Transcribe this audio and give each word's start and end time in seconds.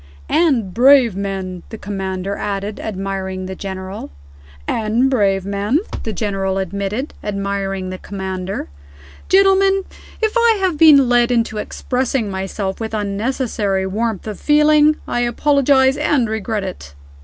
"And 0.29 0.73
brave 0.73 1.15
men," 1.15 1.61
the 1.69 1.77
Commander 1.77 2.35
added, 2.35 2.79
admiring 2.79 3.45
the 3.45 3.53
General. 3.53 4.09
"And 4.67 5.11
brave 5.11 5.45
men," 5.45 5.77
the 6.01 6.11
General 6.11 6.57
admitted, 6.57 7.13
admiring 7.23 7.91
the 7.91 7.99
Commander. 7.99 8.67
"Gentlemen, 9.29 9.83
if 10.19 10.33
I 10.35 10.57
have 10.59 10.75
been 10.79 11.07
led 11.07 11.29
into 11.29 11.59
expressing 11.59 12.31
myself 12.31 12.79
with 12.79 12.95
unnecessary 12.95 13.85
warmth 13.85 14.25
of 14.25 14.39
feeling, 14.39 14.95
I 15.07 15.19
apologize, 15.19 15.97
and 15.97 16.27
regret 16.27 16.63
it. 16.63 16.95